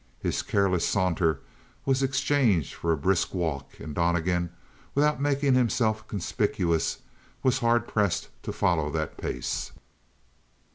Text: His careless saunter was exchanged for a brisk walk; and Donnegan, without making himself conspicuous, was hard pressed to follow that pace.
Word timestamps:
His 0.19 0.41
careless 0.41 0.83
saunter 0.87 1.41
was 1.85 2.01
exchanged 2.01 2.73
for 2.73 2.91
a 2.91 2.97
brisk 2.97 3.35
walk; 3.35 3.79
and 3.79 3.93
Donnegan, 3.93 4.49
without 4.95 5.21
making 5.21 5.53
himself 5.53 6.07
conspicuous, 6.07 7.03
was 7.43 7.59
hard 7.59 7.87
pressed 7.87 8.29
to 8.41 8.51
follow 8.51 8.89
that 8.89 9.15
pace. 9.15 9.71